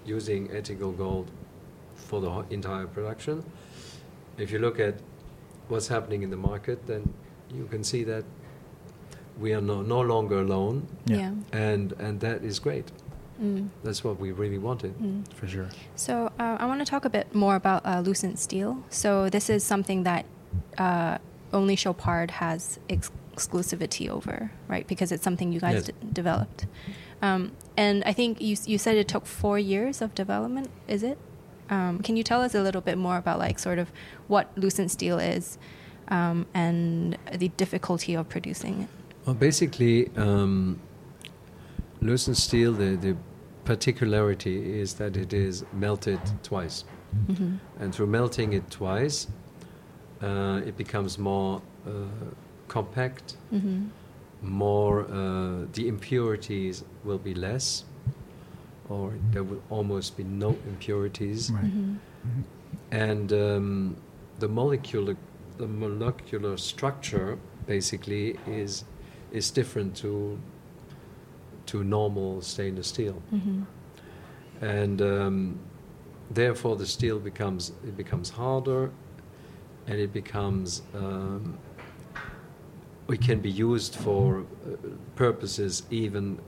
[0.04, 1.30] using ethical gold
[1.94, 3.44] for the entire production.
[4.38, 4.94] If you look at
[5.68, 7.12] what's happening in the market, then
[7.52, 8.24] you can see that
[9.38, 11.16] we are no, no longer alone, Yeah.
[11.16, 11.32] yeah.
[11.52, 12.90] and, and that is great.
[13.42, 13.68] Mm.
[13.84, 14.96] That's what we really wanted.
[14.98, 15.30] Mm.
[15.34, 15.68] For sure.
[15.94, 18.82] So uh, I want to talk a bit more about uh, Lucent Steel.
[18.88, 20.24] So this is something that
[20.78, 21.18] uh,
[21.52, 24.86] only Chopard has ex- exclusivity over, right?
[24.86, 25.84] Because it's something you guys Yes.
[25.86, 26.66] d- developed.
[27.22, 30.68] Um, and I think you you said it took four years of development.
[30.88, 31.18] Is it?
[31.70, 33.88] Um, can you tell us a little bit more about like sort of
[34.28, 35.58] what Lucent Steel is
[36.08, 38.88] um, and the difficulty of producing it?
[39.26, 40.78] Well, basically, um,
[42.00, 43.16] lucent steel, the, the
[43.64, 46.84] particularity is that it is melted twice.
[47.28, 47.58] Mhm.
[47.80, 49.26] And through melting it twice,
[50.22, 51.90] uh, it becomes more uh,
[52.68, 53.88] compact, Mhm.
[54.42, 57.84] more, uh, the impurities will be less,
[58.88, 61.50] or there will almost be no impurities.
[61.50, 61.64] Right.
[61.64, 61.98] Mhm.
[62.90, 63.96] And um,
[64.38, 65.16] the molecular,
[65.58, 68.84] the molecular structure basically is
[69.32, 70.38] is different to
[71.66, 73.66] to normal stainless steel, Mhm.
[74.60, 75.58] and um,
[76.30, 78.90] therefore the steel becomes it becomes harder,
[79.88, 81.58] and it becomes um,
[83.08, 84.44] it can be used for uh,
[85.14, 86.38] purposes even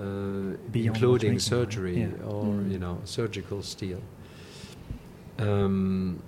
[0.00, 2.24] uh, including surgery Yeah.
[2.26, 2.70] or Mm.
[2.72, 4.00] you know surgical steel.
[5.38, 6.22] Um,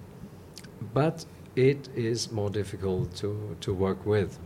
[0.94, 1.24] but
[1.56, 4.38] it is more difficult to, to work with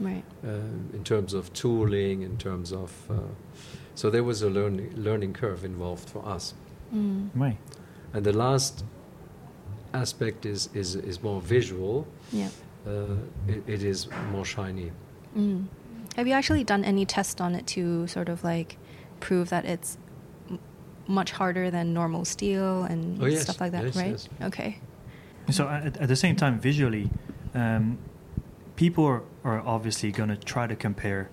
[0.00, 0.24] Right.
[0.46, 0.50] uh,
[0.92, 2.90] in terms of tooling, in terms of.
[3.10, 3.14] Uh,
[3.94, 6.54] so there was a learning, learning curve involved for us.
[6.94, 7.30] Mm.
[7.34, 7.56] Right.
[8.12, 8.84] And the last
[9.92, 12.48] aspect is, is, is more visual, Yeah.
[12.86, 13.16] Uh,
[13.48, 14.92] it, it is more shiny.
[15.36, 15.66] Mm.
[16.16, 18.76] Have you actually done any tests on it to sort of like
[19.20, 19.98] prove that it's
[20.48, 20.58] m-
[21.08, 23.42] much harder than normal steel and Oh, yes.
[23.42, 24.10] stuff like that, Yes, right?
[24.10, 24.28] yes.
[24.42, 24.78] Okay.
[25.50, 27.10] So at, at the same time, visually,
[27.54, 27.98] um,
[28.76, 31.30] people are, are obviously going to try to compare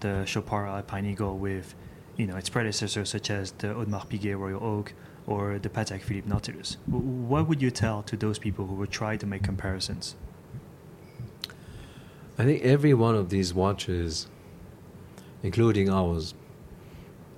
[0.00, 1.74] the Chopard Alpine Eagle with,
[2.16, 4.94] you know, its predecessors such as the Audemars Piguet Royal Oak
[5.26, 6.76] or the Patek Philippe Nautilus.
[6.90, 10.16] W- What would you tell to those people who would try to make comparisons?
[12.42, 14.26] I think every one of these watches,
[15.44, 16.34] including ours,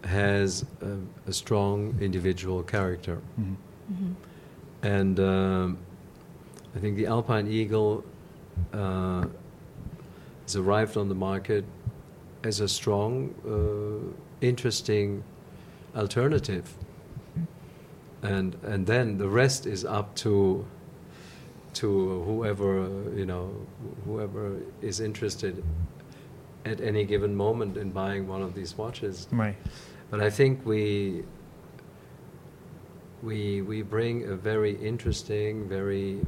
[0.03, 0.97] has a,
[1.29, 3.21] a strong individual character.
[3.39, 3.57] Mhm.
[3.89, 4.13] hmm
[4.83, 5.79] And um,
[6.75, 8.03] I think the Alpine Eagle
[8.73, 9.27] uh,
[10.45, 11.65] has arrived on the market
[12.43, 15.23] as a strong, uh, interesting
[15.95, 16.65] alternative.
[18.23, 20.65] And and then the rest is up to
[21.75, 23.51] to whoever you know
[24.05, 25.63] whoever is interested
[26.65, 29.29] at any given moment in buying one of these watches.
[29.31, 29.57] Right.
[30.11, 31.25] But I think we
[33.23, 36.21] we we bring a very interesting, very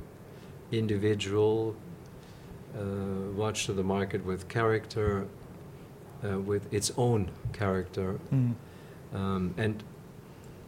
[0.72, 1.74] individual
[2.78, 2.82] uh,
[3.34, 5.26] watch to the market with character,
[6.24, 8.54] uh, with its own character, Mm.
[9.14, 9.82] um, and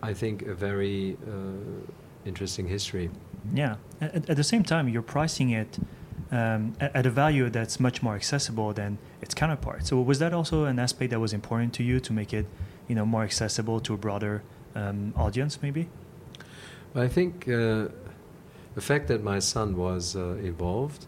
[0.02, 1.84] I think a very uh,
[2.24, 3.10] interesting history.
[3.54, 3.76] Yeah.
[4.00, 5.78] At, at the same time, you're pricing it
[6.30, 9.86] um, at, a value that's much more accessible than its counterpart.
[9.86, 12.46] So was that also an aspect that was important to you to make it,
[12.86, 14.42] you know, more accessible to a broader
[14.74, 15.88] um, audience, maybe?
[16.92, 17.88] But I think uh,
[18.74, 21.06] the fact that my son was uh, involved,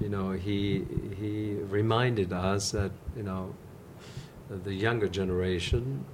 [0.00, 0.84] you know, he
[1.18, 3.54] he reminded us that you know
[4.64, 6.04] the younger generation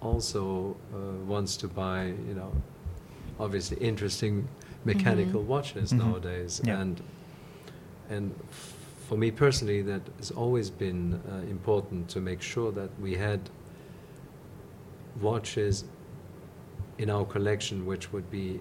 [0.00, 2.52] also uh, wants to buy, you know,
[3.40, 4.46] obviously interesting
[4.84, 5.46] mechanical Mhm.
[5.46, 5.98] watches Mhm.
[5.98, 6.80] nowadays, Yeah.
[6.80, 7.00] and
[8.10, 8.32] and
[9.08, 13.40] for me personally, that has always been uh, important to make sure that we had
[15.20, 15.84] watches
[16.98, 18.60] in our collection which would be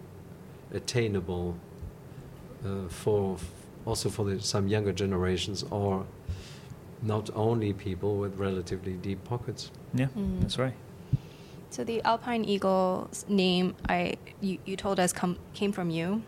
[0.73, 1.55] attainable
[2.65, 3.51] uh, for f-
[3.85, 6.05] also for the, some younger generations or
[7.01, 9.71] not only people with relatively deep pockets.
[9.93, 10.41] Yeah, Mm.
[10.41, 10.73] that's right.
[11.71, 16.23] So the Alpine Eagle's name, I you, you told us come came from you.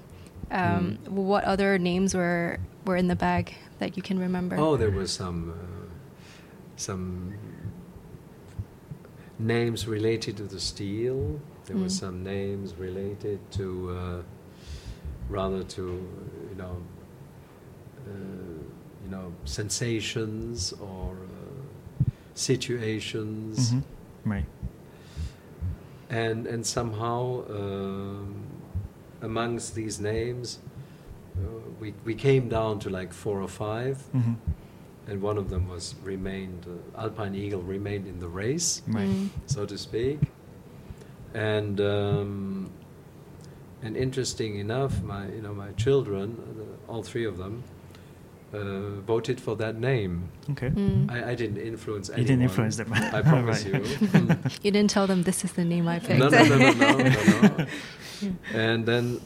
[0.52, 1.10] Um, Mm.
[1.10, 4.56] What other names were were in the bag that you can remember?
[4.58, 5.90] Oh, there were some uh,
[6.76, 7.34] some
[9.40, 11.40] names related to the steel.
[11.66, 12.00] There were Mm.
[12.04, 14.22] some names related to uh,
[15.30, 15.82] rather to
[16.52, 16.76] you know
[18.08, 18.12] uh,
[19.04, 22.04] you know sensations or uh,
[22.36, 23.72] situations.
[23.74, 23.84] Mhm.
[24.26, 24.46] Right.
[26.12, 28.46] And and somehow um,
[29.22, 30.60] amongst these names
[31.38, 31.48] uh,
[31.80, 34.34] we we came down to like four or five hmm
[35.08, 39.10] and one of them was remained uh, Alpine Eagle remained in the race Right.
[39.10, 39.30] Mm.
[39.48, 40.20] so to speak
[41.34, 42.70] and um,
[43.82, 47.64] and interesting enough my you know my children uh, all three of them
[48.54, 50.70] uh, voted for that name Okay.
[50.70, 51.10] Mm.
[51.12, 52.22] I, I didn't influence anyone.
[52.22, 52.92] You didn't influence them.
[52.94, 53.74] I promise Right.
[53.84, 54.38] you Mm.
[54.64, 56.20] You didn't tell them this is the name I picked.
[56.20, 57.66] No, no, no, no, no, no, no.
[58.22, 58.30] Yeah.
[58.54, 59.20] And then,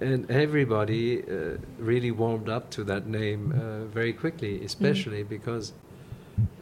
[0.00, 5.72] and everybody uh, really warmed up to that name uh, very quickly, especially because,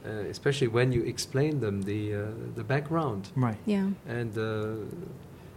[0.07, 2.19] uh, especially when you explain them the uh,
[2.55, 3.59] the background Right.
[3.67, 3.89] Yeah.
[4.09, 4.43] and uh,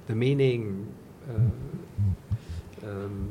[0.08, 0.88] the meaning
[1.30, 3.30] uh, um,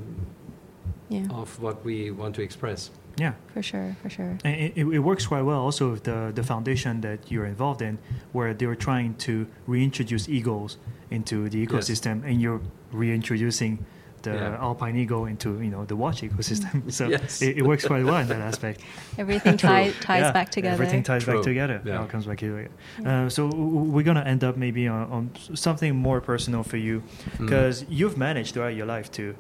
[1.08, 1.26] Yeah.
[1.30, 2.90] of what we want to express.
[3.16, 3.34] Yeah.
[3.52, 4.38] For sure, for sure.
[4.44, 7.80] And it, it, it works quite well also with the, the foundation that you're involved
[7.82, 7.98] in,
[8.32, 10.78] where they were trying to reintroduce eagles
[11.10, 11.68] into the Yes.
[11.70, 13.84] ecosystem, and you're reintroducing
[14.22, 14.56] the Yeah.
[14.58, 16.90] alpine eagle into you know the watch ecosystem.
[16.98, 17.42] So Yes.
[17.42, 18.80] it, it works quite well in that aspect.
[19.18, 20.72] Everything ties ties Yeah, back together.
[20.74, 21.44] Everything ties back True.
[21.44, 21.82] together.
[21.84, 22.68] It all comes back together.
[23.02, 23.26] Yeah.
[23.26, 26.78] Uh, so w- w- we're gonna end up maybe on, on something more personal for
[26.78, 27.46] you, Mm.
[27.46, 29.34] because you've managed throughout your life to,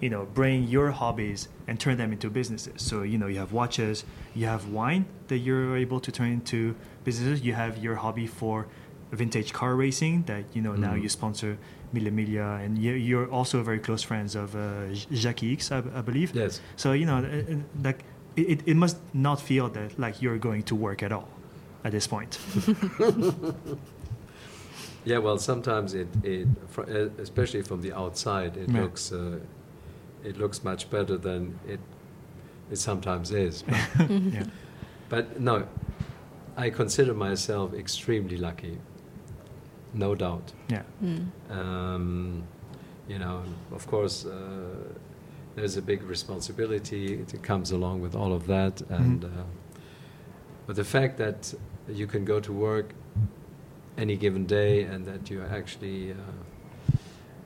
[0.00, 2.80] you know, bring your hobbies and turn them into businesses.
[2.82, 6.74] So you know you have watches, you have wine that you're able to turn into
[7.04, 7.42] businesses.
[7.42, 8.66] You have your hobby for
[9.12, 11.02] vintage car racing that you know now Mm.
[11.02, 11.58] you sponsor
[11.92, 14.60] Mille Miglia, and you- you're also very close friends of uh,
[14.92, 16.32] J- Jacky Ickx, I, I believe.
[16.34, 16.60] Yes.
[16.76, 18.04] So you know, uh, uh, like
[18.36, 21.28] it, it- must not feel that like you're going to work at all
[21.84, 22.38] at this point.
[25.04, 26.46] Yeah, well, sometimes it, it
[26.76, 28.82] uh, especially from the outside, it Yeah.
[28.82, 29.38] looks uh,
[30.24, 31.80] it looks much better than it
[32.70, 33.64] it sometimes is.
[34.08, 34.44] yeah.
[35.08, 35.66] But no,
[36.56, 38.78] I consider myself extremely lucky,
[39.92, 40.52] no doubt.
[40.68, 40.82] Yeah.
[41.02, 41.26] Mm.
[41.50, 42.44] Um,
[43.08, 43.42] you know,
[43.72, 44.94] of course, uh,
[45.56, 49.38] there's a big responsibility that comes along with all of that, and Mhm.
[49.38, 49.44] uh,
[50.66, 51.52] but the fact that
[51.88, 52.94] you can go to work
[53.98, 56.16] any given day and that you're actually uh,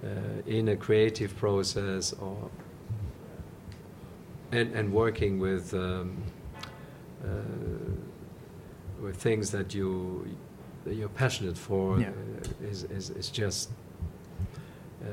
[0.07, 0.09] uh,
[0.47, 2.51] in a creative process or
[4.55, 6.23] and and working with um,
[7.25, 7.29] uh,
[9.03, 10.27] with things that you
[10.85, 12.13] that you're passionate for Yeah.
[12.71, 13.71] is, is is just
[15.03, 15.09] uh,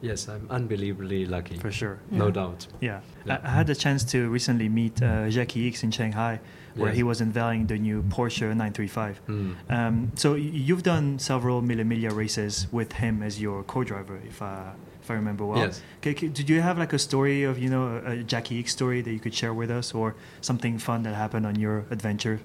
[0.00, 1.98] yes I'm unbelievably lucky For sure.
[2.10, 2.32] no Yeah.
[2.32, 3.00] doubt Yeah.
[3.26, 3.40] Yeah.
[3.42, 6.40] I, I had the chance to recently meet uh, Jacky Ickx in Shanghai,
[6.76, 6.96] where Yes.
[6.96, 9.20] he was unveiling the new Porsche 935.
[9.26, 9.54] Mm.
[9.70, 14.72] Um, so you've done several Mille Miglia races with him as your co-driver, if I
[15.02, 15.58] if I remember well.
[15.58, 15.82] Yes.
[15.98, 18.68] Okay, c- did you have like a story of you know a, a Jacky Ickx
[18.70, 22.38] story that you could share with us, or something fun that happened on your adventure?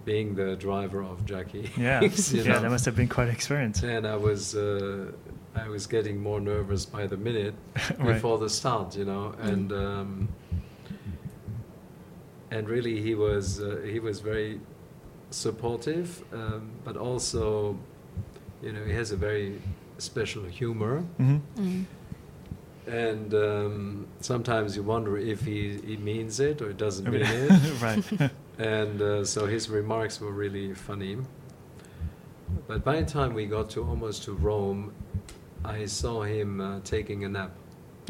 [0.05, 1.69] being the driver of Jackie.
[1.77, 2.01] Yeah.
[2.31, 2.61] yeah, know.
[2.61, 3.81] that must have been quite an experience.
[3.83, 5.11] And I was, uh,
[5.55, 7.55] I was getting more nervous by the minute
[7.97, 8.13] Right.
[8.13, 9.47] before the start, you know, Mm.
[9.53, 10.29] and um,
[12.51, 14.59] and really he was uh, he was very
[15.31, 17.77] supportive, um, but also,
[18.61, 19.59] you know, he has a very
[19.97, 21.85] special humor, hmm Mm.
[22.87, 27.81] and um, sometimes you wonder if he, he means it or he doesn't mean it.
[27.81, 28.31] right.
[28.57, 31.17] And uh, so his remarks were really funny.
[32.67, 34.93] But by the time we got to almost to Rome,
[35.63, 37.51] I saw him uh, taking a nap,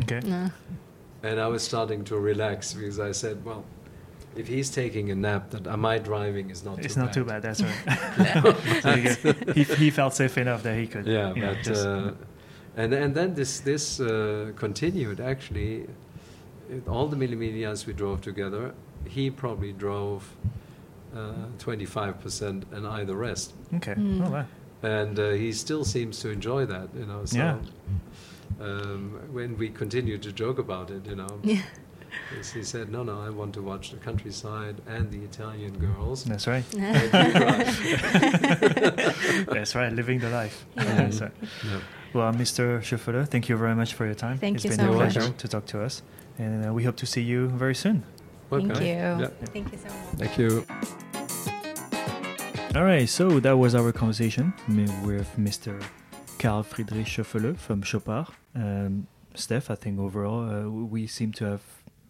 [0.02, 0.20] okay.
[0.28, 0.50] No.
[1.24, 3.64] and I was starting to relax because I said, "Well,
[4.36, 6.86] if he's taking a nap, that uh, my driving is not too bad.
[6.86, 7.42] It's too not bad." too bad.
[7.42, 8.82] That's right.
[8.84, 11.06] So you- he, he felt safe enough that he could.
[11.08, 12.12] Yeah, you know, but just- uh,
[12.76, 15.88] and and then this this uh, continued actually.
[16.88, 18.74] All the Mille Miglias we drove together,
[19.08, 20.36] he probably drove
[21.60, 23.54] twenty five percent, and I the rest.
[23.76, 23.94] okay.
[23.96, 24.28] Mm.
[24.28, 24.46] Oh, wow.
[24.84, 27.24] and uh, he still seems to enjoy that, you know.
[27.26, 27.58] So Yeah.
[28.60, 31.62] um, when we continued to joke about it, you know, Yeah.
[32.54, 36.48] he said, "No, no, I want to watch the countryside and the Italian girls." That's
[36.48, 36.66] right.
[36.78, 37.80] And you drive.
[39.56, 39.92] That's right.
[39.94, 40.66] Living the life.
[40.76, 40.84] Yeah.
[40.84, 41.32] That's right.
[41.64, 41.80] Yeah.
[42.14, 42.80] Well, Mr.
[42.82, 44.38] Scheufele, thank you very much for your time.
[44.38, 45.14] Thank it's you been so a much.
[45.14, 46.02] pleasure to talk to us,
[46.40, 48.04] and uh, we hope to see you very soon.
[48.60, 48.86] Thank you.
[48.86, 49.28] Yeah.
[49.54, 50.18] Thank you so much.
[50.18, 50.66] Thank you.
[52.76, 54.54] All right, so that was our conversation
[55.06, 55.82] with Mr.
[56.40, 58.28] Karl Friedrich Scheufele from Chopard.
[58.54, 61.62] Um, Steph, I think overall uh, we seem to have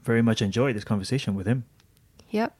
[0.03, 1.65] very much enjoyed this conversation with him.
[2.31, 2.55] Yep.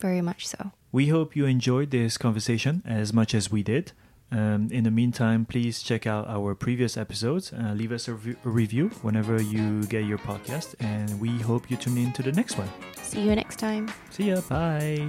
[0.00, 0.72] Very much so.
[0.92, 3.92] We hope you enjoyed this conversation as much as we did.
[4.32, 7.52] Um, in the meantime, please check out our previous episodes.
[7.52, 11.70] Uh, leave us a, re- a review whenever you get your podcast, and we hope
[11.70, 12.68] you tune in to the next one.
[13.02, 13.90] See you next time.
[14.10, 14.40] See ya.
[14.48, 15.06] Bye.